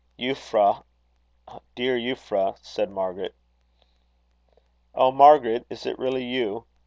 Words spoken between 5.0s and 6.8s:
Margaret! is it really you?"